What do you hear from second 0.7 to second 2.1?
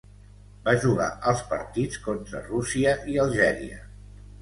jugar als partits